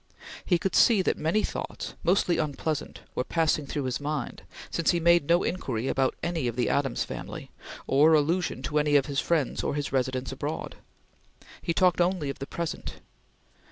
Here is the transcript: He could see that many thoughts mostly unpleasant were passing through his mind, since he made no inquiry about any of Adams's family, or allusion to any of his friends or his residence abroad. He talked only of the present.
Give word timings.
He 0.43 0.57
could 0.57 0.73
see 0.75 1.03
that 1.03 1.15
many 1.15 1.43
thoughts 1.43 1.93
mostly 2.03 2.39
unpleasant 2.39 3.01
were 3.13 3.23
passing 3.23 3.67
through 3.67 3.83
his 3.83 3.99
mind, 3.99 4.41
since 4.71 4.89
he 4.89 4.99
made 4.99 5.29
no 5.29 5.43
inquiry 5.43 5.87
about 5.87 6.15
any 6.23 6.47
of 6.47 6.57
Adams's 6.57 7.05
family, 7.05 7.51
or 7.85 8.13
allusion 8.15 8.63
to 8.63 8.79
any 8.79 8.95
of 8.95 9.05
his 9.05 9.19
friends 9.19 9.61
or 9.63 9.75
his 9.75 9.93
residence 9.93 10.31
abroad. 10.31 10.77
He 11.61 11.75
talked 11.75 12.01
only 12.01 12.31
of 12.31 12.39
the 12.39 12.47
present. 12.47 12.95